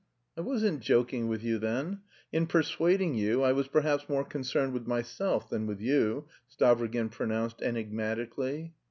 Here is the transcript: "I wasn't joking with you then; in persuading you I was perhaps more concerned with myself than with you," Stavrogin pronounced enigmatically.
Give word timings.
"I 0.35 0.41
wasn't 0.41 0.79
joking 0.79 1.27
with 1.27 1.43
you 1.43 1.59
then; 1.59 2.01
in 2.31 2.47
persuading 2.47 3.13
you 3.13 3.43
I 3.43 3.51
was 3.51 3.67
perhaps 3.67 4.09
more 4.09 4.23
concerned 4.23 4.73
with 4.73 4.87
myself 4.87 5.47
than 5.47 5.67
with 5.67 5.79
you," 5.79 6.27
Stavrogin 6.49 7.11
pronounced 7.11 7.61
enigmatically. 7.61 8.73